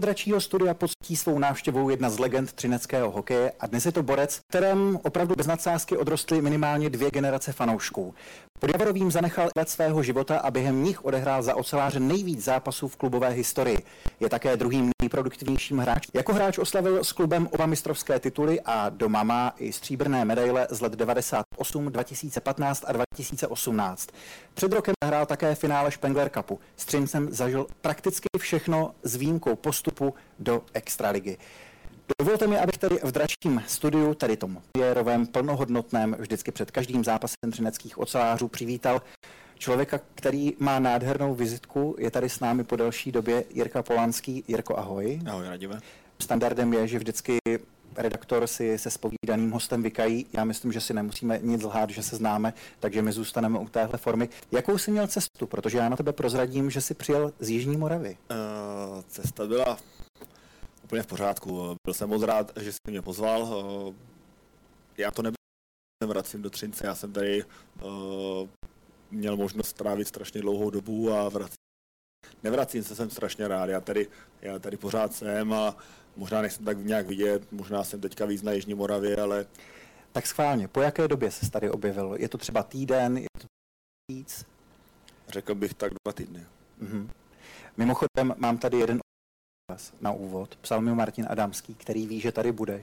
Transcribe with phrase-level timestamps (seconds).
[0.00, 4.40] dračího studia poctí svou návštěvou jedna z legend třineckého hokeje a dnes je to borec,
[4.48, 8.14] kterém opravdu bez nadsázky odrostly minimálně dvě generace fanoušků.
[8.60, 12.96] Pod Javorovým zanechal let svého života a během nich odehrál za oceláře nejvíc zápasů v
[12.96, 13.78] klubové historii.
[14.20, 16.10] Je také druhým nejproduktivnějším hráčem.
[16.14, 20.80] Jako hráč oslavil s klubem oba mistrovské tituly a doma má i stříbrné medaile z
[20.80, 24.08] let 98, 2015 a 2018.
[24.54, 26.60] Před rokem hrál také finále Spengler Cupu.
[26.76, 29.89] S Třincem zažil prakticky všechno s výjimkou postupu
[30.38, 31.36] do Extraligy.
[32.20, 37.50] Dovolte mi, abych tady v dračím studiu, tady tom jerovém, plnohodnotném, vždycky před každým zápasem
[37.50, 39.02] třineckých ocelářů přivítal
[39.58, 44.44] člověka, který má nádhernou vizitku, je tady s námi po delší době Jirka Polanský.
[44.48, 45.20] Jirko, ahoj.
[45.26, 45.80] Ahoj, radíme.
[46.18, 47.38] Standardem je, že vždycky
[48.02, 50.26] redaktor si se spovídaným hostem vykají.
[50.32, 53.98] Já myslím, že si nemusíme nic lhát, že se známe, takže my zůstaneme u téhle
[53.98, 54.28] formy.
[54.52, 55.46] Jakou jsi měl cestu?
[55.46, 58.16] Protože já na tebe prozradím, že jsi přijel z Jižní Moravy.
[58.30, 59.78] Uh, cesta byla
[60.84, 61.76] úplně v pořádku.
[61.86, 63.42] Byl jsem moc rád, že jsi mě pozval.
[63.42, 63.94] Uh,
[64.96, 65.36] já to nebyl,
[66.06, 67.44] vracím do Třince, já jsem tady
[67.82, 68.48] uh,
[69.10, 71.59] měl možnost strávit strašně dlouhou dobu a vracím.
[72.42, 73.66] Nevracím se, jsem strašně rád.
[73.66, 74.08] Já tady,
[74.42, 75.76] já tady pořád jsem a
[76.16, 79.46] možná nejsem tak nějak vidět, možná jsem teďka víc na Jižní Moravě, ale...
[80.12, 82.16] Tak schválně, po jaké době se tady objevil?
[82.18, 83.46] Je to třeba týden, je to
[84.12, 84.46] víc?
[85.28, 86.46] Řekl bych tak dva týdny.
[86.82, 87.08] Mm-hmm.
[87.76, 89.00] Mimochodem mám tady jeden
[90.00, 90.56] na úvod.
[90.56, 92.82] Psal mi Martin Adamský, který ví, že tady budeš.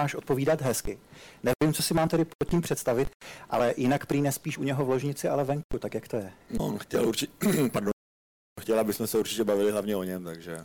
[0.00, 0.98] Máš odpovídat hezky.
[1.42, 3.08] Nevím, co si mám tady pod tím představit,
[3.50, 6.32] ale jinak prý nespíš u něho v ložnici, ale venku, tak jak to je?
[6.50, 7.32] No, on chtěl určitě,
[7.72, 7.92] pardon,
[8.58, 10.64] chtěl, aby jsme se určitě bavili hlavně o něm, takže.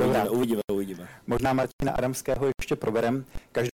[0.00, 1.08] Uvidíme, uvidíme, uvidíme.
[1.26, 3.24] Možná Martina Adamského ještě proberem.
[3.52, 3.68] Každý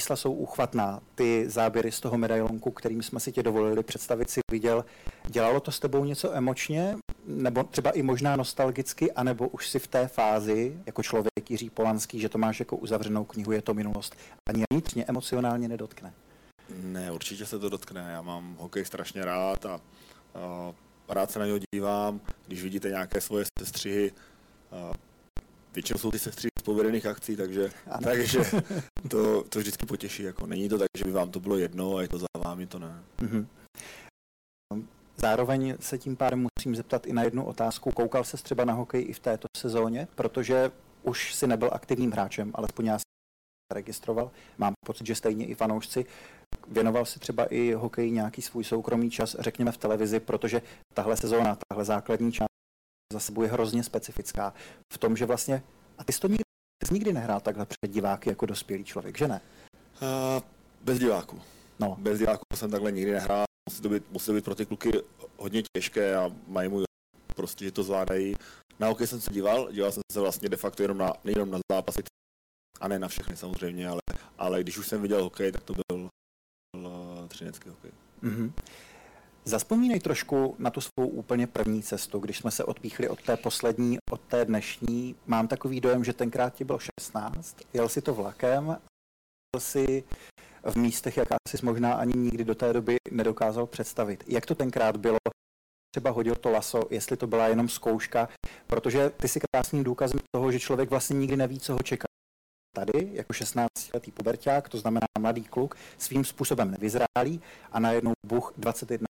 [0.00, 1.00] čísla jsou uchvatná.
[1.14, 4.84] Ty záběry z toho medailonku, kterým jsme si tě dovolili představit, si viděl.
[5.28, 9.86] Dělalo to s tebou něco emočně, nebo třeba i možná nostalgicky, anebo už si v
[9.86, 14.16] té fázi, jako člověk Jiří Polanský, že to máš jako uzavřenou knihu, je to minulost,
[14.48, 16.12] ani vnitřně emocionálně nedotkne?
[16.82, 18.10] Ne, určitě se to dotkne.
[18.12, 19.80] Já mám hokej strašně rád a,
[20.34, 20.72] a
[21.14, 22.20] rád se na něho dívám.
[22.46, 24.12] Když vidíte nějaké svoje sestřihy,
[24.72, 24.92] a,
[25.74, 27.70] většinou jsou ty sestři z povedených akcí, takže,
[28.04, 28.40] takže
[29.10, 30.22] to, to vždycky potěší.
[30.22, 32.66] Jako není to tak, že by vám to bylo jedno a je to za vámi,
[32.66, 33.02] to ne.
[33.18, 33.46] Mm-hmm.
[35.16, 37.90] Zároveň se tím pádem musím zeptat i na jednu otázku.
[37.90, 40.70] Koukal se třeba na hokej i v této sezóně, protože
[41.02, 44.30] už si nebyl aktivním hráčem, alespoň já jsem registroval.
[44.58, 46.06] Mám pocit, že stejně i fanoušci.
[46.70, 50.62] Věnoval si třeba i hokej nějaký svůj soukromý čas, řekněme v televizi, protože
[50.94, 52.50] tahle sezóna, tahle základní část
[53.12, 54.54] za sebou je hrozně specifická
[54.92, 55.62] v tom, že vlastně,
[55.98, 56.42] a ty jsi to nikdy,
[56.82, 59.40] ty jsi nikdy nehrál takhle před diváky jako dospělý člověk, že ne?
[60.02, 60.42] Uh,
[60.80, 61.40] bez diváků.
[61.78, 61.96] No.
[61.98, 63.44] Bez diváků jsem takhle nikdy nehrál.
[63.70, 64.92] Musí to být, musí to být pro ty kluky
[65.36, 66.84] hodně těžké a mají můj
[67.36, 68.36] prostě, že to zvládají.
[68.78, 71.58] Na hokej jsem se díval, díval jsem se vlastně de facto jenom na, nejenom na
[71.72, 72.02] zápasy,
[72.80, 74.00] a ne na všechny samozřejmě, ale,
[74.38, 76.08] ale když už jsem viděl hokej, tak to byl,
[77.40, 77.90] třinecký hokej.
[78.22, 78.52] Mm-hmm.
[79.44, 83.98] Zaspomínej trošku na tu svou úplně první cestu, když jsme se odpíchli od té poslední,
[84.10, 85.16] od té dnešní.
[85.26, 88.76] Mám takový dojem, že tenkrát ti bylo 16, jel si to vlakem,
[89.54, 90.04] jel si
[90.64, 94.24] v místech, jaká si možná ani nikdy do té doby nedokázal představit.
[94.26, 95.18] Jak to tenkrát bylo?
[95.94, 98.28] Třeba hodil to laso, jestli to byla jenom zkouška,
[98.66, 102.09] protože ty si krásným důkazem toho, že člověk vlastně nikdy neví, co ho čeká.
[102.80, 107.40] Tady, jako 16-letý puberták, to znamená mladý kluk, svým způsobem nevyzrálí
[107.72, 109.06] a najednou Bůh 21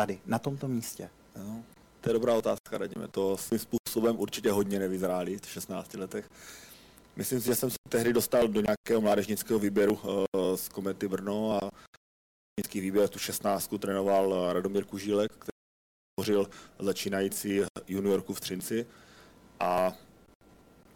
[0.00, 1.10] tady, na tomto místě?
[1.36, 1.64] No,
[2.00, 3.08] to je dobrá otázka, radíme.
[3.08, 6.28] To svým způsobem určitě hodně nevyzrálí v 16 letech.
[7.16, 11.50] Myslím si, že jsem se tehdy dostal do nějakého mládežnického výběru uh, z Komety Brno
[11.50, 15.58] a mládežnický výběr tu 16 trénoval Radomír Kužílek, který
[16.18, 18.86] tvořil začínající juniorku v Třinci
[19.60, 19.92] a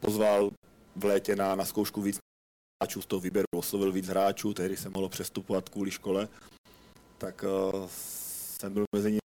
[0.00, 0.50] pozval
[0.98, 2.18] v létě na, na zkoušku víc
[2.82, 6.28] hráčů z toho výběru, oslovil víc hráčů, tehdy se mohlo přestupovat kvůli škole,
[7.18, 9.18] tak uh, jsem byl mezi nimi,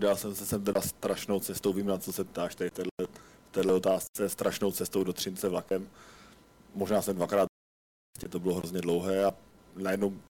[0.00, 2.90] vydal jsem se sem teda strašnou cestou, vím na co se ptáš, tady téhle,
[3.50, 5.90] téhle otázce, strašnou cestou do Třince vlakem.
[6.74, 7.48] Možná jsem dvakrát,
[8.30, 9.34] to bylo hrozně dlouhé a
[9.76, 10.20] najednou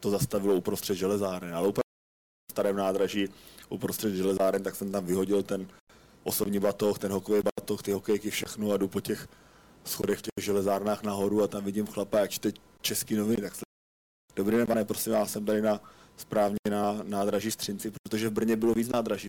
[0.00, 1.82] to zastavilo uprostřed železáren, ale úplně
[2.50, 3.28] v starém nádraží
[3.68, 5.68] uprostřed železáren, tak jsem tam vyhodil ten
[6.22, 9.28] osobní batoh, ten hokejový batoh, ty hokejky, všechno a jdu po těch
[9.84, 13.64] schodech v těch železárnách nahoru a tam vidím chlapa, jak čte český noviny, tak se
[14.36, 15.80] Dobrý den, pane, prosím vás, jsem tady na
[16.16, 19.26] správně na nádraží Střinci, protože v Brně bylo víc nádraží.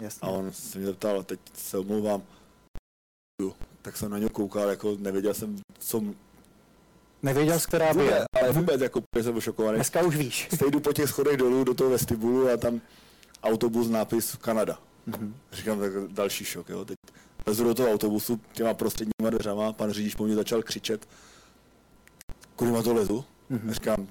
[0.00, 0.28] Jasně.
[0.28, 2.22] A on se mě zeptal, teď se omlouvám,
[3.82, 6.02] tak jsem na něj koukal, jako nevěděl jsem, co...
[7.22, 8.24] Nevěděl jsi, která by je.
[8.36, 9.76] Ale vůbec, jako jsem byl šokovaný.
[9.76, 10.48] Dneska už víš.
[10.54, 12.80] Stejdu po těch schodech dolů do toho vestibulu a tam
[13.42, 14.78] autobus nápis Kanada.
[15.08, 15.32] Mm-hmm.
[15.52, 16.84] Říkám, tak další šok, jo.
[16.84, 16.96] Teď
[17.46, 21.08] lezu do toho autobusu těma prostředníma dveřama, pan řidič po mně začal křičet,
[22.56, 23.24] kudy to lezu?
[23.50, 23.70] Mm-hmm.
[23.70, 24.08] Říkám,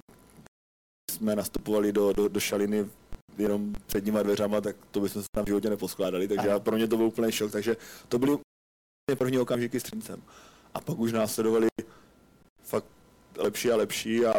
[1.12, 2.89] jsme nastupovali do, do, do šaliny
[3.38, 6.88] jenom předníma dveřama, tak to bychom se tam v životě neposkládali, takže já, pro mě
[6.88, 7.77] to byl úplný šok, takže
[8.07, 8.38] to byly
[9.18, 10.21] první okamžiky s Třincem.
[10.74, 11.68] A pak už následovali
[12.63, 12.86] fakt
[13.38, 14.33] lepší a lepší a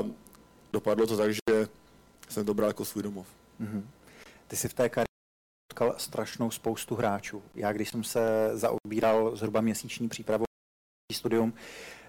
[0.72, 1.68] dopadlo to tak, že
[2.28, 3.26] jsem to bral jako svůj domov.
[3.60, 3.82] Mm-hmm.
[4.46, 5.13] Ty jsi v té kariéře
[5.74, 7.42] potkal strašnou spoustu hráčů.
[7.54, 10.44] Já, když jsem se zaobíral zhruba měsíční přípravu
[11.12, 11.54] studium,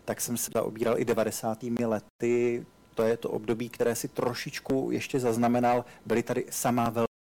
[0.05, 1.63] tak jsem se zaobíral i 90.
[1.63, 2.65] lety.
[2.95, 5.85] To je to období, které si trošičku ještě zaznamenal.
[6.05, 7.13] Byly tady samá velká.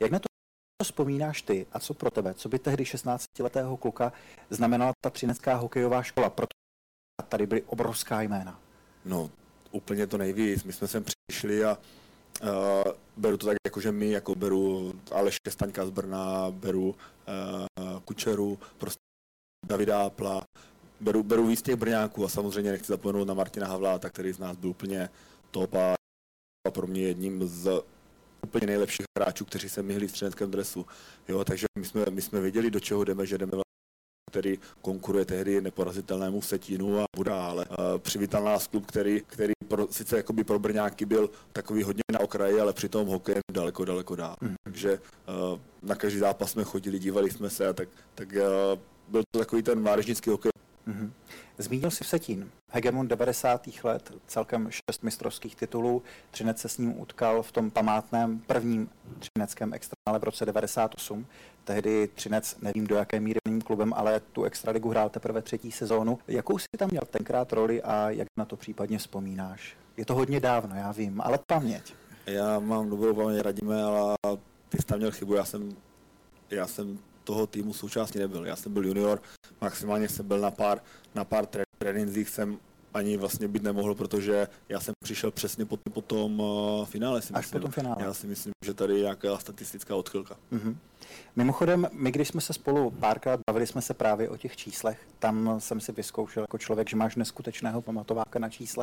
[0.00, 0.26] Jak na to
[0.84, 2.34] vzpomínáš ty a co pro tebe?
[2.34, 4.12] Co by tehdy 16-letého kluka
[4.50, 6.30] znamenala ta třinecká hokejová škola?
[6.30, 8.60] Protože tady byly obrovská jména.
[9.04, 9.30] No,
[9.70, 10.64] úplně to nejvíc.
[10.64, 11.78] My jsme sem přišli a
[12.42, 18.00] uh, beru to tak, jako že my, jako beru Aleš Staňka z Brna, beru uh,
[18.04, 19.00] Kučeru, prostě
[19.66, 20.42] Davida Apla,
[21.00, 24.56] beru, beru víc těch Brňáků a samozřejmě nechci zapomenout na Martina Havláta, který z nás
[24.56, 25.08] byl úplně
[25.50, 25.94] top a
[26.72, 27.82] pro mě jedním z
[28.42, 30.86] úplně nejlepších hráčů, kteří se myhli v středeckém dresu.
[31.28, 33.62] Jo, takže my jsme, my jsme věděli, do čeho jdeme, že jdeme
[34.32, 39.88] který konkuruje tehdy neporazitelnému Setínu a Buda, ale uh, přivítal nás klub, který, který pro,
[39.90, 44.36] sice jakoby pro Brňáky byl takový hodně okraji, ale přitom hokejem daleko, daleko dál.
[44.40, 44.54] Mm.
[44.64, 49.22] Takže uh, na každý zápas jsme chodili, dívali jsme se a tak, tak uh, byl
[49.30, 50.52] to takový ten mládežnický hokej.
[50.88, 51.10] Mm-hmm.
[51.58, 52.50] Zmínil si Vsetín.
[52.70, 53.68] Hegemon 90.
[53.84, 56.02] let, celkem šest mistrovských titulů.
[56.30, 61.26] Třinec se s ním utkal v tom památném prvním třineckém extranále v roce 98.
[61.64, 66.18] Tehdy Třinec, nevím do jaké míry mým klubem, ale tu extraligu hrál teprve třetí sezónu.
[66.28, 69.76] Jakou si tam měl tenkrát roli a jak na to případně vzpomínáš?
[69.96, 71.94] Je to hodně dávno, já vím, ale paměť.
[72.26, 74.16] Já mám dobrou paměť, radíme, ale
[74.68, 75.76] ty jsi tam měl chybu, já jsem,
[76.50, 78.46] já jsem toho týmu součástí nebyl.
[78.46, 79.22] Já jsem byl junior,
[79.60, 80.80] maximálně jsem byl na pár,
[81.14, 81.46] na pár
[81.78, 82.58] trénincích, jsem
[82.94, 87.22] ani vlastně být nemohl, protože já jsem přišel přesně po, po tom uh, finále.
[87.22, 87.60] Si Až myslím.
[87.60, 87.96] po tom finále.
[88.04, 90.36] Já si myslím, že tady je nějaká statistická odchylka.
[90.52, 90.76] Mm-hmm.
[91.36, 95.60] Mimochodem, my když jsme se spolu párkrát bavili jsme se právě o těch číslech, tam
[95.60, 98.82] jsem si vyzkoušel jako člověk, že máš neskutečného pamatováka na čísla.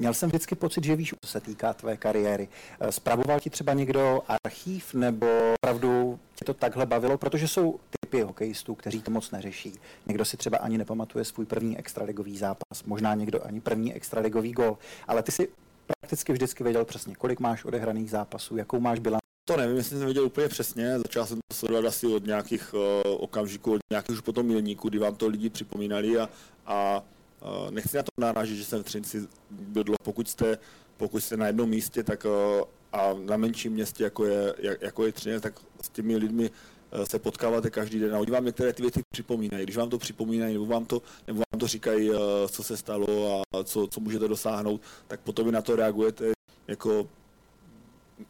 [0.00, 2.48] Měl jsem vždycky pocit, že víš, co se týká tvé kariéry.
[2.90, 7.18] Spravoval ti třeba někdo archív, nebo opravdu tě to takhle bavilo?
[7.18, 9.72] Protože jsou typy hokejistů, kteří to moc neřeší.
[10.06, 14.78] Někdo si třeba ani nepamatuje svůj první extraligový zápas, možná někdo ani první extraligový gol,
[15.08, 15.48] ale ty si
[15.86, 19.20] prakticky vždycky věděl přesně, kolik máš odehraných zápasů, jakou máš bilanci.
[19.48, 20.98] To nevím, jestli jsem věděl úplně přesně.
[20.98, 24.98] Začal jsem to sledovat asi od nějakých uh, okamžiků, od nějakých už potom milníků, kdy
[24.98, 26.28] vám to lidi připomínali a,
[26.66, 27.02] a
[27.70, 29.94] nechci na to narážet, že jsem v Třinci bydlo.
[30.02, 30.58] Pokud jste,
[30.96, 35.06] pokud jste na jednom místě, tak uh, a na menším městě, jako je, jak, jako
[35.06, 36.50] je Třinec, tak s těmi lidmi
[37.04, 39.64] se potkáváte každý den a oni vám některé ty věci připomínají.
[39.64, 42.10] Když vám to připomínají, nebo vám to, nebo vám to říkají,
[42.48, 46.32] co se stalo a co, co můžete dosáhnout, tak potom vy na to reagujete
[46.68, 47.08] jako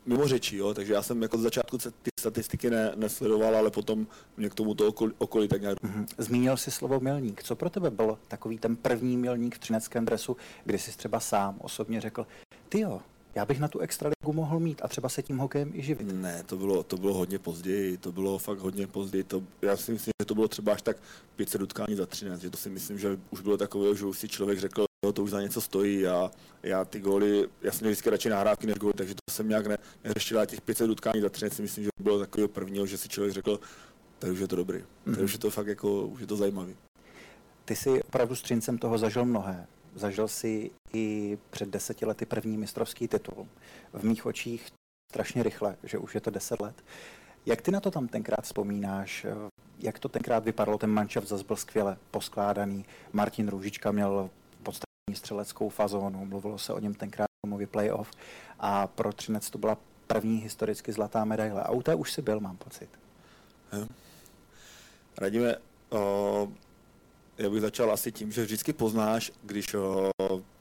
[0.07, 4.07] mimo řečí, jo, takže já jsem jako z začátku ty statistiky ne, nesledoval, ale potom
[4.37, 5.83] mě k tomu to okolí, okolí tak nějak...
[5.83, 6.07] Mm-hmm.
[6.19, 7.43] Zmínil jsi slovo milník.
[7.43, 11.57] Co pro tebe byl takový ten první milník v třineckém dresu, kdy jsi třeba sám
[11.61, 12.27] osobně řekl,
[12.69, 13.01] ty jo,
[13.35, 16.13] já bych na tu extraligu mohl mít a třeba se tím hokejem i živit.
[16.13, 19.25] Ne, to bylo, to bylo hodně později, to bylo fakt hodně později.
[19.25, 20.97] To, já si myslím, že to bylo třeba až tak
[21.37, 24.29] 500 utkání za 13, že to si myslím, že už bylo takové, že už si
[24.29, 26.31] člověk řekl, jo, to už za něco stojí a
[26.63, 29.67] já ty góly, já jsem měl vždycky radši nahrávky než góly, takže to jsem nějak
[29.67, 32.99] ne, neřešil, a těch 500 utkání za 13 si myslím, že bylo takového prvního, že
[32.99, 33.61] si člověk řekl,
[34.19, 35.15] tak už je to dobrý, mm-hmm.
[35.15, 36.77] tak už je to fakt jako, už je to zajímavý.
[37.65, 39.67] Ty jsi opravdu s Třincem toho zažil mnohé.
[39.95, 43.49] Zažil si i před deseti lety první mistrovský titul.
[43.93, 44.67] V mých očích
[45.13, 46.85] strašně rychle, že už je to deset let.
[47.47, 49.27] Jak ty na to tam tenkrát vzpomínáš?
[49.79, 50.79] Jak to tenkrát vypadalo?
[50.79, 52.85] Ten manšaft zase byl skvěle poskládaný.
[53.13, 54.31] Martin Růžička měl
[55.15, 58.11] střeleckou fazónu, mluvilo se o něm tenkrát v playoff
[58.59, 59.77] a pro Třinec to byla
[60.07, 61.63] první historicky zlatá medaile.
[61.63, 62.89] A u té už si byl, mám pocit.
[65.19, 65.57] Radíme,
[65.91, 66.49] o,
[67.39, 70.11] já bych začal asi tím, že vždycky poznáš, když o,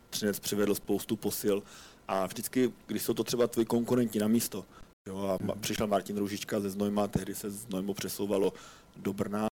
[0.10, 1.64] Třinec přivedl spoustu posil
[2.08, 4.66] a vždycky, když jsou to třeba tvoji konkurenti na místo,
[5.08, 5.62] jo, a hmm.
[5.62, 8.54] přišel Martin Růžička ze Znojma, tehdy se Znojmo přesouvalo
[8.96, 9.48] do Brna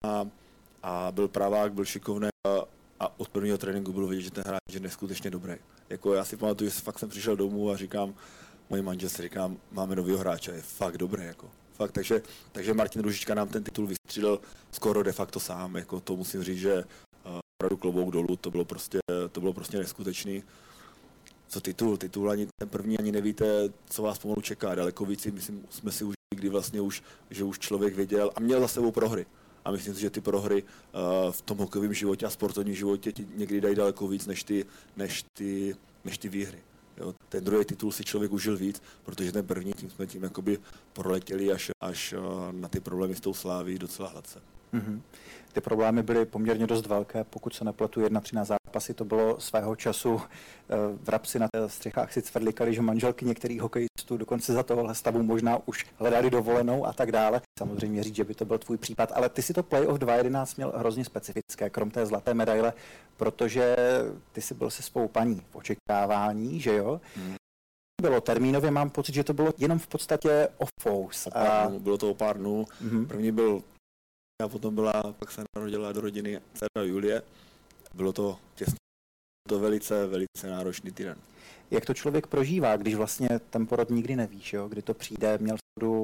[0.84, 2.50] a byl pravák, byl šikovný a,
[3.00, 5.56] a od prvního tréninku bylo vidět, že ten hráč je neskutečně dobrý.
[5.90, 8.14] Jako já si pamatuju, že fakt jsem přišel domů a říkám,
[8.70, 11.26] mojí manželce říkám, máme nového hráče, je fakt dobrý.
[11.26, 11.50] Jako.
[11.74, 12.22] Fakt, takže,
[12.52, 14.40] takže Martin Růžička nám ten titul vystřídal
[14.72, 15.76] skoro de facto sám.
[15.76, 16.84] Jako to musím říct, že
[17.60, 19.00] opravdu klobouk dolů, to bylo prostě,
[19.32, 20.44] to bylo prostě neskutečný.
[21.48, 23.46] Co titul, titul ani ten první ani nevíte,
[23.90, 24.76] co vás pomalu čeká.
[24.76, 28.60] Daleko víc, myslím, jsme si už kdy vlastně už, že už člověk věděl a měl
[28.60, 29.26] za sebou prohry.
[29.66, 33.28] A myslím si, že ty prohry uh, v tom hokejovém životě a sportovním životě ti
[33.36, 34.66] někdy dají daleko víc než ty,
[34.98, 36.60] než ty, než ty výhry.
[36.98, 40.60] Jo, ten druhý titul si člověk užil víc, protože ten první tím jsme tím jakoby
[40.94, 42.14] proletěli až, až
[42.52, 44.42] na ty problémy s tou sláví docela hladce.
[44.74, 45.02] Mm-hmm.
[45.54, 49.40] Ty problémy byly poměrně dost velké, pokud se nepletu, jedna tři na zápasy, to bylo
[49.40, 54.64] svého času eh, v Rapsi na střechách si cvrdlikali, že manželky některých hokejistů dokonce za
[54.64, 57.42] tohohle stavu možná už hledali dovolenou a tak dále.
[57.60, 60.74] Samozřejmě říct, že by to byl tvůj případ, ale ty si to playoff 2.11 měl
[60.76, 62.74] hrozně specifické, krom té zlaté medaile,
[63.18, 63.76] protože
[64.32, 67.02] ty si byl se svou paní v očekávání, že jo?
[67.16, 67.36] Hmm
[68.02, 70.70] bylo termínově, mám pocit, že to bylo jenom v podstatě off
[71.34, 71.70] a...
[71.80, 72.66] Bylo to o pár dnů.
[72.84, 73.08] Mm-hmm.
[73.08, 73.62] První byl
[74.44, 77.22] a potom byla, pak se narodila do rodiny dcera Julie.
[77.94, 78.76] Bylo to těsně,
[79.50, 81.18] to velice, velice náročný týden.
[81.72, 84.68] Jak to člověk prožívá, když vlastně ten porod nikdy nevíš, jo?
[84.68, 85.58] kdy to přijde, měl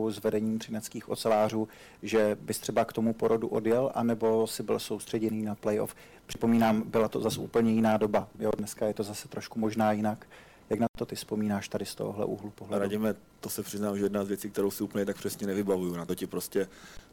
[0.09, 1.67] s vedením třineckých ocelářů,
[2.03, 5.95] že bys třeba k tomu porodu odjel, anebo si byl soustředěný na playoff.
[6.25, 8.27] Připomínám, byla to zase úplně jiná doba.
[8.39, 8.51] Jo?
[8.57, 10.27] Dneska je to zase trošku možná jinak.
[10.71, 12.81] Jak na to ty vzpomínáš tady z tohohle úhlu pohledu?
[12.81, 16.05] Radíme, to se přiznám, že jedna z věcí, kterou si úplně tak přesně nevybavuju, na
[16.05, 16.67] to ti prostě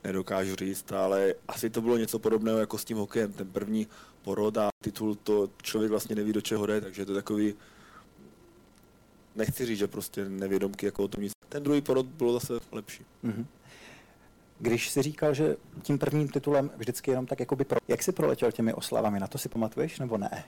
[0.04, 3.32] nedokážu říct, ale asi to bylo něco podobného jako s tím hokejem.
[3.32, 3.86] Ten první
[4.22, 7.54] porod a titul, to člověk vlastně neví, do čeho jde, takže je to takový,
[9.36, 11.32] nechci říct, že prostě nevědomky jako o tom nic.
[11.48, 13.04] Ten druhý porod bylo zase lepší.
[13.24, 13.46] Mm-hmm.
[14.58, 17.78] Když si říkal, že tím prvním titulem vždycky jenom tak jakoby pro...
[17.88, 20.44] Jak jsi proletěl těmi oslavami, na to si pamatuješ nebo ne?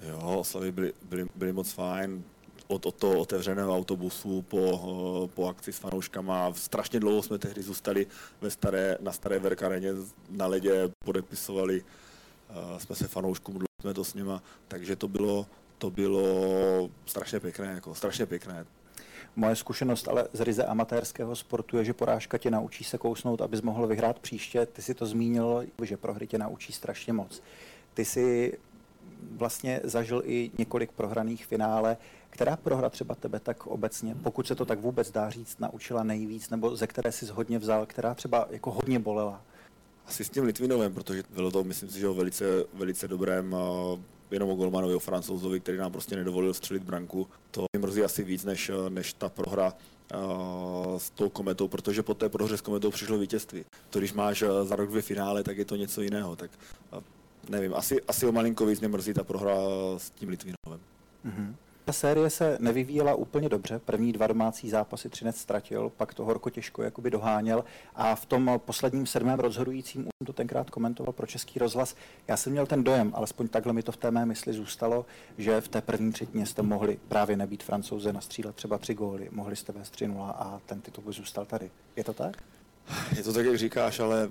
[0.00, 2.24] Jo, oslavy byly, byly, byly moc fajn.
[2.68, 6.52] Od, od toho otevřeného autobusu po, po akci s fanouškama.
[6.54, 8.06] Strašně dlouho jsme tehdy zůstali
[8.40, 9.92] ve staré, na staré Verkareně
[10.30, 15.46] na ledě, podepisovali uh, jsme se fanouškům, mluvili jsme to s nima, takže to bylo,
[15.78, 18.66] to bylo strašně pěkné, jako strašně pěkné.
[19.36, 23.62] Moje zkušenost ale z ryze amatérského sportu je, že porážka tě naučí se kousnout, abys
[23.62, 24.66] mohl vyhrát příště.
[24.66, 27.42] Ty si to zmínil, že prohry tě naučí strašně moc.
[27.94, 28.58] Ty si
[29.36, 31.96] vlastně zažil i několik prohraných finále.
[32.30, 36.50] Která prohra třeba tebe tak obecně, pokud se to tak vůbec dá říct, naučila nejvíc,
[36.50, 39.42] nebo ze které jsi hodně vzal, která třeba jako hodně bolela?
[40.06, 43.56] Asi s tím Litvinovem, protože bylo to, myslím si, že o velice, velice dobrém
[44.30, 47.28] jenom o Golmanovi, o Francouzovi, který nám prostě nedovolil střelit branku.
[47.50, 49.74] To mi mrzí asi víc, než, než ta prohra
[50.96, 53.64] s tou kometou, protože po té prohře s kometou přišlo vítězství.
[53.90, 56.36] To, když máš za rok dvě finále, tak je to něco jiného.
[56.36, 56.50] Tak
[57.50, 59.54] nevím, asi, asi o malinko víc mě mrzí ta prohra
[59.96, 60.80] s tím Litvinovem.
[61.26, 61.54] Mm-hmm.
[61.84, 63.78] Ta série se nevyvíjela úplně dobře.
[63.78, 67.64] První dva domácí zápasy Třinec ztratil, pak to horko těžko jakoby doháněl
[67.94, 71.94] a v tom posledním sedmém rozhodujícím jsem to tenkrát komentoval pro Český rozhlas.
[72.28, 75.06] Já jsem měl ten dojem, alespoň takhle mi to v té mé mysli zůstalo,
[75.38, 79.56] že v té první třetině jste mohli právě nebýt francouze nastřílet třeba tři góly, mohli
[79.56, 81.70] jste vést 3 a ten titul by zůstal tady.
[81.96, 82.42] Je to tak?
[83.16, 84.30] Je to tak, jak říkáš, ale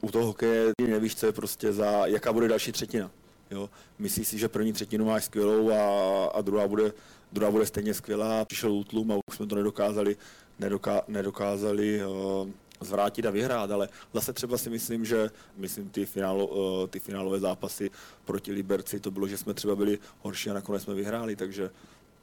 [0.00, 3.10] u toho hokeje nevíš, co je prostě za, jaká bude další třetina.
[3.50, 3.70] Jo?
[3.98, 6.92] Myslíš si, že první třetinu máš skvělou a, a druhá, bude,
[7.32, 8.44] druhá bude stejně skvělá.
[8.44, 10.16] Přišel útlum a už jsme to nedokázali,
[10.58, 12.48] nedoká, nedokázali uh,
[12.80, 17.40] zvrátit a vyhrát, ale zase třeba si myslím, že myslím ty, finálo, uh, ty finálové
[17.40, 17.90] zápasy
[18.24, 21.70] proti Liberci, to bylo, že jsme třeba byli horší a nakonec jsme vyhráli, takže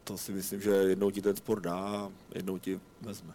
[0.03, 3.33] to si myslím, že jednou ti ten sport dá jednou ti vezme.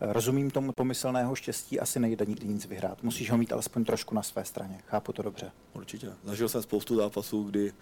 [0.00, 3.02] Rozumím tomu pomyslného štěstí, asi nejde nikdy nic vyhrát.
[3.02, 4.80] Musíš ho mít alespoň trošku na své straně.
[4.86, 5.50] Chápu to dobře.
[5.72, 6.12] Určitě.
[6.24, 7.72] Zažil jsem spoustu zápasů, kdy,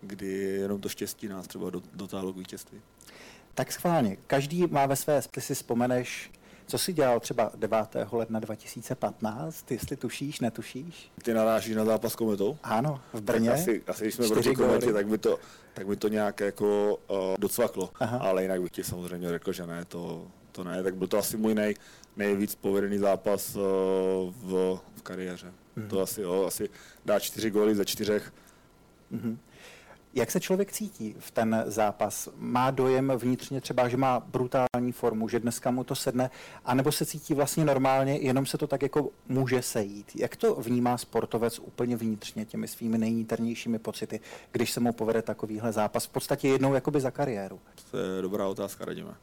[0.00, 2.80] kdy jenom to štěstí nás třeba dotáhlo k vítězství.
[3.54, 4.16] Tak schválně.
[4.26, 6.30] Každý má ve své, ty si vzpomeneš,
[6.66, 7.78] co jsi dělal třeba 9.
[8.12, 11.10] ledna 2015, jestli tušíš, netušíš?
[11.22, 12.58] Ty narážíš na zápas kometou?
[12.62, 13.50] Ano, v Brně.
[13.50, 15.38] Tak asi, asi když jsme proti kometě, tak by to,
[15.74, 17.90] tak by to nějak jako uh, docvaklo.
[18.00, 18.18] Aha.
[18.18, 20.26] Ale jinak bych ti samozřejmě řekl, že ne, to,
[20.58, 21.74] to ne, tak byl to asi můj nej,
[22.16, 23.62] nejvíc povedený zápas uh,
[24.42, 25.52] v, v kariéře.
[25.76, 25.88] Mm-hmm.
[25.88, 26.68] To asi, jo, asi
[27.04, 28.32] dá čtyři góly ze čtyřech.
[29.12, 29.36] Mm-hmm.
[30.14, 32.28] Jak se člověk cítí v ten zápas?
[32.36, 36.30] Má dojem vnitřně třeba, že má brutální formu, že dneska mu to sedne,
[36.64, 40.12] anebo se cítí vlastně normálně, jenom se to tak jako může sejít?
[40.16, 44.20] Jak to vnímá sportovec úplně vnitřně těmi svými nejníternějšími pocity,
[44.52, 47.60] když se mu povede takovýhle zápas v podstatě jednou jakoby za kariéru?
[47.90, 49.14] To je dobrá otázka, Radíme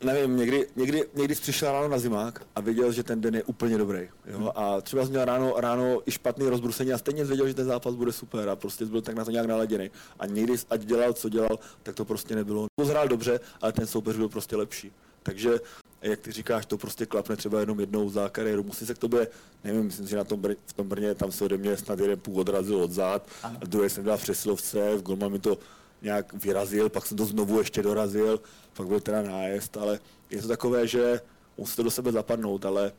[0.00, 3.42] nevím, někdy, někdy, někdy jsi přišel ráno na zimák a věděl, že ten den je
[3.42, 4.08] úplně dobrý.
[4.26, 4.38] Jo?
[4.38, 4.48] Hmm.
[4.54, 7.66] A třeba jsi měl ráno, ráno i špatný rozbrusení a stejně jsi věděl, že ten
[7.66, 9.90] zápas bude super a prostě jsi byl tak na to nějak naladěný.
[10.18, 12.66] A někdy, ať dělal, co dělal, tak to prostě nebylo.
[12.80, 14.92] Pozhrál dobře, ale ten soupeř byl prostě lepší.
[15.22, 15.60] Takže
[16.02, 18.62] jak ty říkáš, to prostě klapne třeba jenom jednou za kariéru.
[18.62, 19.28] Musí se k tobě,
[19.64, 22.18] nevím, myslím, že na tom Brně, v tom Brně tam se ode mě snad jeden
[22.18, 25.58] půl odrazil od zád, a druhý jsem dal v přesilovce, v Golman mi to
[26.02, 28.40] nějak vyrazil, pak jsem to znovu ještě dorazil,
[28.76, 30.00] pak byl teda nájezd, ale
[30.30, 31.20] je to takové, že
[31.58, 32.92] musí to do sebe zapadnout, ale,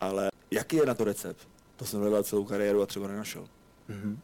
[0.00, 1.48] ale jaký je na to recept?
[1.76, 3.44] To jsem hledal celou kariéru a třeba nenašel.
[3.90, 4.16] Mm-hmm.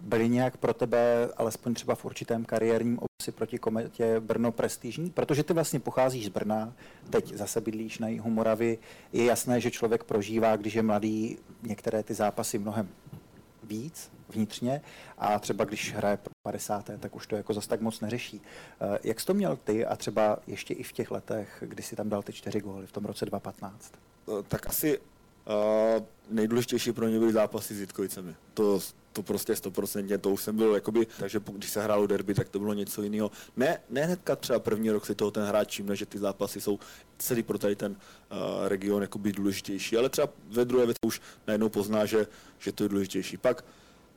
[0.00, 5.10] Byly nějak pro tebe, alespoň třeba v určitém kariérním obsi proti kometě Brno prestižní?
[5.10, 6.72] Protože ty vlastně pocházíš z Brna,
[7.10, 8.78] teď zase bydlíš na jihu Moravy.
[9.12, 12.88] Je jasné, že člověk prožívá, když je mladý, některé ty zápasy mnohem
[13.70, 14.80] víc vnitřně
[15.18, 16.90] a třeba když hraje 50.
[17.00, 18.42] tak už to jako zas tak moc neřeší.
[18.80, 21.96] Eh, jak jsi to měl ty a třeba ještě i v těch letech, kdy si
[21.96, 23.92] tam dal ty čtyři góly v tom roce 2015?
[24.28, 25.00] Eh, tak asi
[25.46, 28.34] uh, nejdůležitější pro ně byly zápasy s Jitkovicemi.
[28.54, 28.80] To,
[29.12, 32.58] to prostě stoprocentně, to už jsem byl, jakoby, takže když se hrálo derby, tak to
[32.58, 33.30] bylo něco jiného.
[33.56, 36.78] Ne, ne hnedka třeba první rok si toho ten hráč všimne, že ty zápasy jsou
[37.18, 41.68] celý pro tady ten uh, region jakoby důležitější, ale třeba ve druhé věci už najednou
[41.68, 42.26] pozná, že,
[42.58, 43.36] že to je důležitější.
[43.36, 43.64] Pak,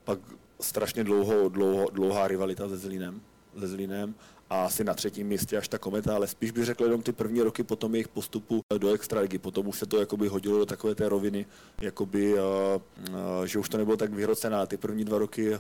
[0.03, 0.20] pak
[0.62, 3.22] strašně dlouho, dlouho, dlouhá rivalita se Zlínem,
[3.60, 4.15] se Zlínem
[4.50, 7.41] a asi na třetím místě až ta kometa, ale spíš bych řekl jenom ty první
[7.41, 9.38] roky potom jejich postupu do extraligy.
[9.38, 11.45] Potom už se to jakoby hodilo do takové té roviny,
[11.81, 14.65] jakoby, uh, uh, že už to nebylo tak vyhrocená.
[14.65, 15.60] Ty první dva roky uh,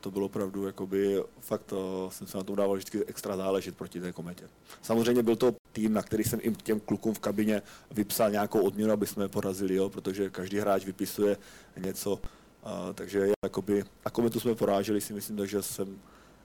[0.00, 1.72] to bylo opravdu, jakoby, fakt
[2.08, 4.44] jsem se na tom dával vždycky extra záležet proti té kometě.
[4.82, 8.92] Samozřejmě byl to tým, na který jsem i těm klukům v kabině vypsal nějakou odměnu,
[8.92, 11.36] aby jsme je porazili, jo, protože každý hráč vypisuje
[11.78, 12.20] něco, uh,
[12.94, 15.98] takže jakoby, a kometu jsme poráželi si myslím, takže jsem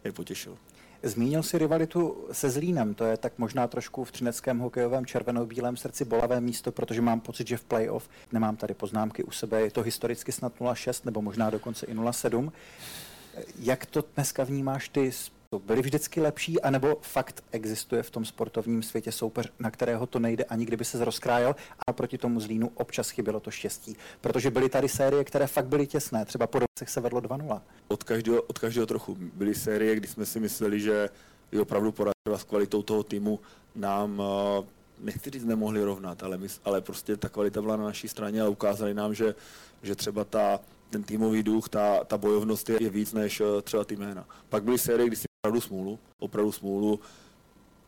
[0.03, 0.57] je potěšil.
[1.05, 6.05] Zmínil si rivalitu se Zlínem, to je tak možná trošku v třineckém hokejovém červeno-bílém srdci
[6.05, 9.81] bolavé místo, protože mám pocit, že v playoff, nemám tady poznámky u sebe, je to
[9.81, 12.51] historicky snad 0,6 nebo možná dokonce i 0,7.
[13.59, 15.11] Jak to dneska vnímáš ty
[15.59, 20.43] byli vždycky lepší, anebo fakt existuje v tom sportovním světě soupeř, na kterého to nejde
[20.43, 21.55] ani kdyby se rozkrájel
[21.87, 23.95] a proti tomu Zlínu občas chybělo to štěstí.
[24.21, 27.61] Protože byly tady série, které fakt byly těsné, třeba po se vedlo 2-0.
[27.87, 29.17] Od každého, od každého trochu.
[29.19, 31.09] Byly série, kdy jsme si mysleli, že
[31.51, 33.39] je opravdu porazila s kvalitou toho týmu
[33.75, 34.63] nám eh,
[34.99, 38.49] nechci říct nemohli rovnat, ale, my, ale prostě ta kvalita byla na naší straně a
[38.49, 39.35] ukázali nám, že,
[39.83, 43.83] že třeba ta, ten týmový duch, ta, ta bojovnost je, je víc než eh, třeba
[43.83, 44.25] ty jména.
[44.49, 46.99] Pak byly série, kdy si opravdu smůlu, opravdu smůlu.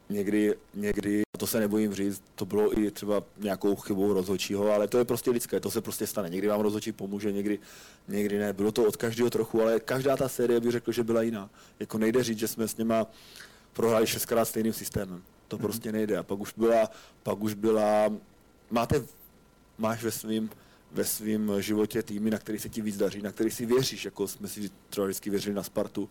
[0.10, 4.98] Někdy, někdy, to se nebojím říct, to bylo i třeba nějakou chybou rozhodčího, ale to
[4.98, 6.30] je prostě lidské, to se prostě stane.
[6.30, 7.60] Někdy vám rozhodčí pomůže, někdy,
[8.08, 8.54] někdy ne.
[8.54, 11.50] Bylo to od každého trochu, ale každá ta série bych řekl, že byla jiná.
[11.80, 13.08] Jako nejde říct, že jsme s něma
[13.74, 15.24] prohráli šestkrát stejným systémem.
[15.48, 15.62] To mm-hmm.
[15.62, 16.18] prostě nejde.
[16.18, 16.90] A pak už byla,
[17.24, 18.14] pak už byla,
[18.72, 19.04] máte,
[19.78, 20.50] máš ve svým,
[20.92, 24.28] ve svém životě týmy, na který se ti víc daří, na který si věříš, jako
[24.28, 26.10] jsme si třeba vždycky věřili na Spartu,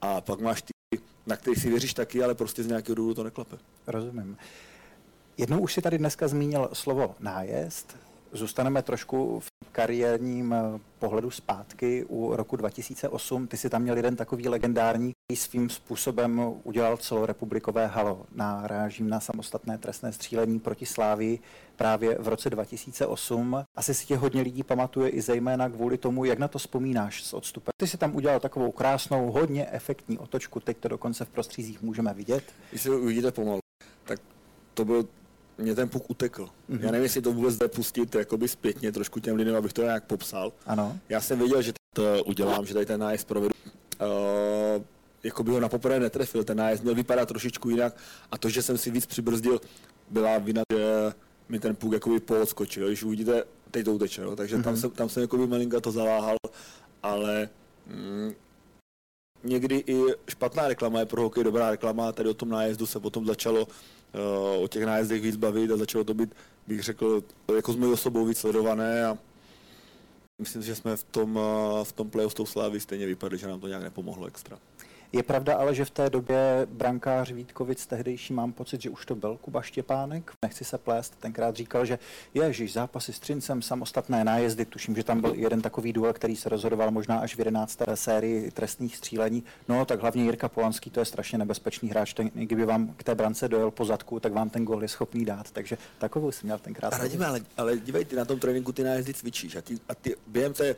[0.00, 3.24] a pak máš ty, na který si věříš taky, ale prostě z nějakého důvodu to
[3.24, 3.56] neklape.
[3.86, 4.36] Rozumím.
[5.38, 7.96] Jednou už si tady dneska zmínil slovo nájezd.
[8.32, 13.46] Zůstaneme trošku v kariérním eh, pohledu zpátky u roku 2008.
[13.46, 18.26] Ty si tam měl jeden takový legendární, který svým způsobem udělal celorepublikové halo.
[18.34, 21.38] Narážím na samostatné trestné střílení proti Slávii
[21.76, 23.64] právě v roce 2008.
[23.76, 27.34] Asi si tě hodně lidí pamatuje i zejména kvůli tomu, jak na to vzpomínáš s
[27.34, 27.70] odstupem.
[27.76, 32.14] Ty si tam udělal takovou krásnou, hodně efektní otočku, teď to dokonce v prostřízích můžeme
[32.14, 32.44] vidět.
[32.70, 33.60] Když se uvidíte pomalu,
[34.04, 34.20] tak
[34.74, 35.04] to byl
[35.58, 36.44] mě ten puk utekl.
[36.44, 36.80] Mm-hmm.
[36.80, 40.04] Já nevím, jestli to vůbec jde pustit jakoby zpětně trošku těm lidem, abych to nějak
[40.04, 40.52] popsal.
[40.66, 40.98] Ano.
[41.08, 43.54] Já jsem věděl, že to udělám, že tady ten nájezd provedu.
[44.00, 44.82] Uh,
[45.22, 47.96] jako by ho na poprvé netrefil, ten nájezd měl vypadat trošičku jinak
[48.30, 49.60] a to, že jsem si víc přibrzdil,
[50.10, 51.12] byla vina, že
[51.48, 54.36] mi ten puk jakoby poodskočil, když uvidíte, teď to uteče, no?
[54.36, 54.62] takže mm-hmm.
[54.62, 54.80] tam mhm.
[54.80, 56.36] jsem, tam jsem jakoby malinka to zaváhal,
[57.02, 57.48] ale
[57.86, 58.32] mm,
[59.44, 63.26] někdy i špatná reklama je pro hokej dobrá reklama, tady o tom nájezdu se potom
[63.26, 63.72] začalo uh,
[64.58, 66.34] o těch nájezdech víc bavit a začalo to být,
[66.66, 67.22] bych řekl,
[67.56, 69.18] jako s mojí osobou víc sledované a
[70.38, 73.46] myslím, že jsme v tom, uh, v tom playoff s tou Slávy stejně vypadli, že
[73.46, 74.58] nám to nějak nepomohlo extra.
[75.12, 79.14] Je pravda ale, že v té době brankář Vítkovic tehdejší mám pocit, že už to
[79.14, 81.98] byl Kuba Štěpánek, nechci se plést, tenkrát říkal, že
[82.34, 86.48] ježíš, zápasy s Trincem, samostatné nájezdy, tuším, že tam byl jeden takový duel, který se
[86.48, 87.78] rozhodoval možná až v 11.
[87.94, 89.44] sérii trestných střílení.
[89.68, 93.14] No, tak hlavně Jirka Polanský, to je strašně nebezpečný hráč, ten, kdyby vám k té
[93.14, 96.58] brance dojel po zadku, tak vám ten gol je schopný dát, takže takovou jsem měl
[96.58, 96.92] tenkrát.
[96.94, 100.76] Ale, ale dívejte, na tom tréninku ty nájezdy cvičíš a ty, a ty během té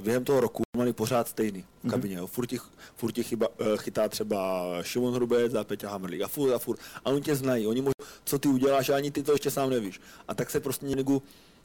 [0.00, 1.90] během toho roku mali pořád stejný v mhm.
[1.90, 2.20] kabině.
[2.20, 2.26] Mm-hmm.
[2.26, 2.62] Furt, těch,
[2.96, 6.80] furt těch chyba, eh, chytá třeba Šimon Hrubec a Peťa Hamrlík a furt a furt.
[7.04, 9.70] A oni tě znají, oni možná, co ty uděláš a ani ty to ještě sám
[9.70, 10.00] nevíš.
[10.28, 11.04] A tak se prostě někdy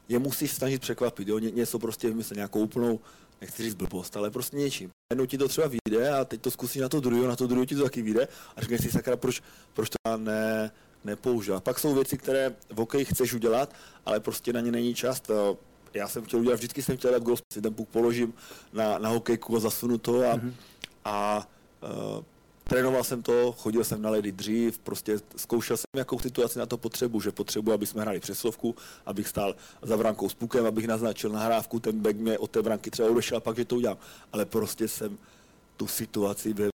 [0.08, 1.38] je musíš snažit překvapit, jo?
[1.38, 3.00] Ně, něco prostě vymyslet, nějakou úplnou,
[3.40, 4.90] nechci říct blbost, ale prostě něčím.
[5.12, 7.66] Jednou ti to třeba vyjde a teď to zkusí na to druhého, na to druhého
[7.66, 9.42] ti to taky vyjde a řekneš si sakra, proč,
[9.74, 10.70] proč to ne,
[11.04, 11.60] nepoužívá.
[11.60, 13.74] Pak jsou věci, které v hokeji chceš udělat,
[14.06, 15.20] ale prostě na ně není čas.
[15.20, 15.58] To,
[15.94, 18.34] já jsem chtěl udělat, vždycky jsem chtěl dát gol, si ten puk položím
[18.72, 20.52] na, na hokejku a zasunu to a, mm-hmm.
[21.04, 21.48] a
[21.82, 22.24] uh,
[22.64, 26.76] trénoval jsem to, chodil jsem na ledy dřív, prostě zkoušel jsem, jakou situaci na to
[26.76, 31.30] potřebu, že potřebuji, aby jsme hráli přeslovku, abych stál za brankou s pukem, abych naznačil
[31.30, 33.96] nahrávku, ten back mě od té branky třeba odešel a pak, že to udělám.
[34.32, 35.18] Ale prostě jsem
[35.76, 36.68] tu situaci ve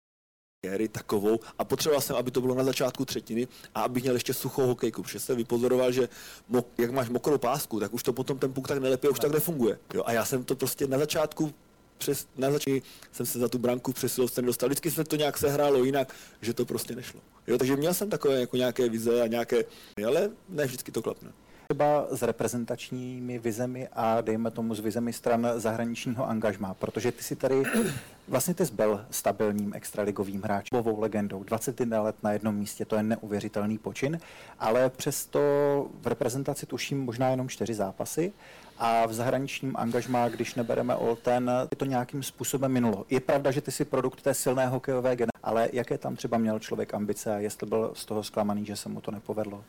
[0.64, 4.34] kariéry takovou a potřeboval jsem, aby to bylo na začátku třetiny a abych měl ještě
[4.34, 6.10] suchou hokejku, protože jsem vypozoroval, že
[6.50, 9.32] mok, jak máš mokrou pásku, tak už to potom ten puk tak nelepí, už tak
[9.32, 9.80] nefunguje.
[9.94, 11.54] Jo, a já jsem to prostě na začátku
[11.98, 14.70] přes, na začátku jsem se za tu branku přesilovce nedostal.
[14.70, 17.20] Vždycky se to nějak sehrálo jinak, že to prostě nešlo.
[17.48, 19.66] Jo, takže měl jsem takové jako nějaké vize a nějaké,
[20.08, 21.32] ale ne vždycky to klapne
[21.68, 27.36] třeba s reprezentačními vizemi a dejme tomu s vizemi stran zahraničního angažmá, protože ty si
[27.36, 27.64] tady
[28.28, 33.04] vlastně ty byl stabilním extraligovým hráčem, bovou legendou, 21 let na jednom místě, to je
[33.04, 34.20] neuvěřitelný počin,
[34.60, 35.40] ale přesto
[36.02, 38.34] v reprezentaci tuším možná jenom čtyři zápasy
[38.78, 43.06] a v zahraničním angažmá, když nebereme Olten, je to nějakým způsobem minulo.
[43.10, 46.60] Je pravda, že ty jsi produkt té silné hokejové generace, ale jaké tam třeba měl
[46.60, 49.64] člověk ambice a jestli byl z toho zklamaný, že se mu to nepovedlo?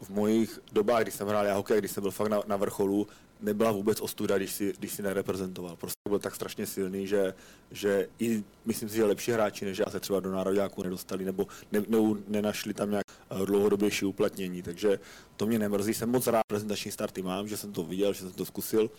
[0.00, 3.06] V mojich dobách, kdy jsem hrál já hokej, když jsem byl fakt na, na vrcholu,
[3.40, 5.76] nebyla vůbec ostuda, když si, když si nereprezentoval.
[5.76, 7.34] Prostě byl tak strašně silný, že,
[7.70, 11.46] že i myslím si, že lepší hráči než já se třeba do nároďáků nedostali nebo
[11.72, 14.62] ne, ne, nenašli tam nějak eh, dlouhodobější uplatnění.
[14.62, 14.98] Takže
[15.36, 15.94] to mě nemrzí.
[15.94, 18.90] Jsem moc rád, prezentační starty mám, že jsem to viděl, že jsem to zkusil.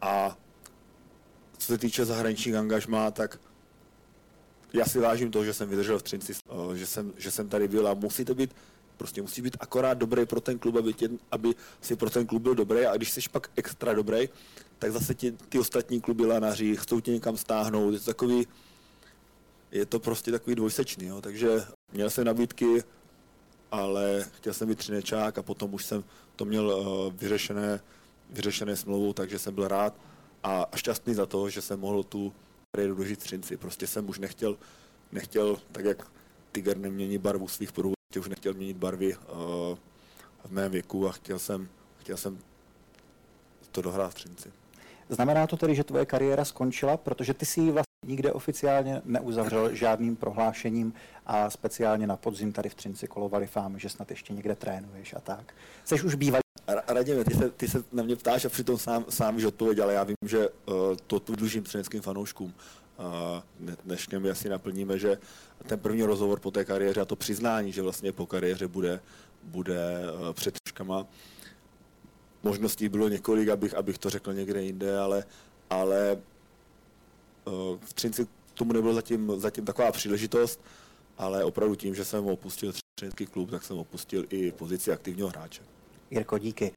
[0.00, 0.38] A
[1.58, 3.40] co se týče zahraničních angažmá, tak
[4.72, 7.68] já si vážím toho, že jsem vydržel v Třinci, eh, že jsem, že jsem tady
[7.68, 8.54] byl a musí to být
[8.98, 12.42] Prostě musí být akorát dobrý pro ten klub, aby, tě, aby si pro ten klub
[12.42, 14.28] byl dobrý a když jsi pak extra dobrý,
[14.78, 17.92] tak zase ti, ty ostatní kluby lanaří, chcou tě někam stáhnout.
[17.92, 18.46] Je to takový,
[19.72, 21.20] je to prostě takový dvojsečný, jo.
[21.20, 22.82] takže měl jsem nabídky,
[23.70, 26.04] ale chtěl jsem být třinečák a potom už jsem
[26.36, 27.80] to měl uh, vyřešené,
[28.30, 29.94] vyřešené smlouvou, takže jsem byl rád
[30.42, 32.32] a, šťastný za to, že jsem mohl tu
[32.76, 33.56] kariéru dožít Třinci.
[33.56, 34.58] Prostě jsem už nechtěl,
[35.12, 36.06] nechtěl tak jak
[36.52, 39.20] Tiger nemění barvu svých prů, už nechtěl měnit barvy uh,
[40.44, 42.38] v mém věku a chtěl jsem, chtěl jsem
[43.72, 44.52] to dohrát v Třinci.
[45.08, 49.74] Znamená to tedy, že tvoje kariéra skončila, protože ty si ji vlastně nikde oficiálně neuzavřel
[49.74, 50.92] žádným prohlášením
[51.26, 55.20] a speciálně na podzim tady v Třinci kolovali fámy, že snad ještě někde trénuješ a
[55.20, 55.54] tak.
[55.84, 56.40] Chceš už bývat?
[56.88, 59.94] Radě, ty se, ty se na mě ptáš a přitom sám, sám už odpověděl, ale
[59.94, 60.74] já vím, že uh,
[61.06, 62.54] to dlužím třineckým fanouškům.
[62.98, 63.42] A
[63.88, 65.18] dneškem asi naplníme, že
[65.66, 69.00] ten první rozhovor po té kariéře a to přiznání, že vlastně po kariéře bude,
[69.42, 71.06] bude eh, před troškama.
[72.42, 75.24] Možností bylo několik, abych, abych to řekl někde jinde, ale,
[75.70, 80.60] ale eh, v Třinci tomu nebylo zatím, zatím taková příležitost,
[81.18, 85.62] ale opravdu tím, že jsem opustil třinecký klub, tak jsem opustil i pozici aktivního hráče.
[86.10, 86.72] Jirko, díky.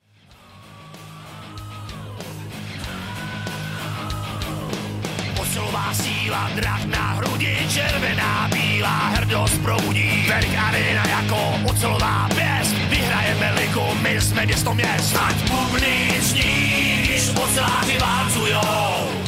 [5.71, 10.25] Osilová síla, drak na hrudi, červená, bílá, hrdost proudí.
[10.27, 15.15] Velik arena jako ocelová pěst, vyhrajeme ligu, my jsme město měst.
[15.15, 19.20] Ať bubny zní, když oceláři válcujou.